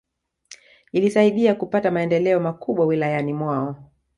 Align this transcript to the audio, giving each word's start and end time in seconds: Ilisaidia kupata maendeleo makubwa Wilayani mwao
Ilisaidia 0.91 1.55
kupata 1.55 1.91
maendeleo 1.91 2.39
makubwa 2.39 2.85
Wilayani 2.85 3.33
mwao 3.33 3.75